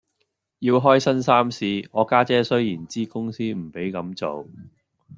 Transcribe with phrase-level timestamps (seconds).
[0.57, 4.47] 要開新衫試，我家姐雖然知公司唔俾咁做，